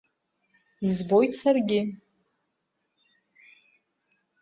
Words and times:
Избоит 0.87 1.31
саргьы… 1.41 1.81